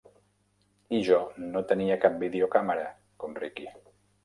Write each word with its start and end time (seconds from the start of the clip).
I 0.99 1.01
jo 1.07 1.19
no 1.51 1.63
tenia 1.73 1.99
cap 2.07 2.17
videocàmera, 2.25 2.91
com 3.23 3.39
Ricky. 3.45 3.71